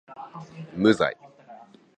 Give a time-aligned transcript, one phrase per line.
[0.75, 1.15] 無罪